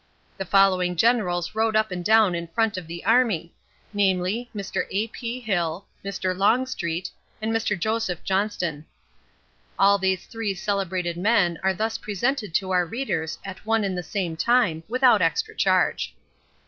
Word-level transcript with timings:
The 0.35 0.45
following 0.45 0.95
generals 0.95 1.53
rode 1.53 1.75
up 1.75 1.91
and 1.91 2.03
down 2.03 2.33
in 2.33 2.47
front 2.47 2.75
of 2.75 2.87
the 2.87 3.05
army, 3.05 3.53
namely, 3.93 4.49
Mr. 4.55 4.87
A. 4.89 5.05
P. 5.09 5.39
Hill, 5.39 5.85
Mr. 6.03 6.35
Longstreet, 6.35 7.11
and 7.39 7.53
Mr. 7.53 7.77
Joseph 7.79 8.23
Johnston. 8.23 8.87
All 9.77 9.99
these 9.99 10.25
three 10.25 10.55
celebrated 10.55 11.17
men 11.17 11.59
are 11.61 11.71
thus 11.75 11.99
presented 11.99 12.51
to 12.55 12.71
our 12.71 12.83
readers 12.87 13.37
at 13.45 13.63
one 13.63 13.83
and 13.83 13.95
the 13.95 14.01
same 14.01 14.35
time 14.35 14.81
without 14.87 15.21
extra 15.21 15.53
charge. 15.55 16.15